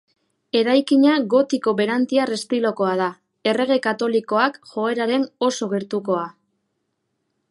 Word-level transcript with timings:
Eraikina 0.59 1.17
gotiko 1.33 1.73
berantiar 1.81 2.31
estilokoa 2.37 2.95
da, 3.03 3.11
Errege 3.51 3.77
Katolikoak 3.85 4.59
joeraren 4.71 5.29
oso 5.51 5.71
gertukoa. 5.75 6.27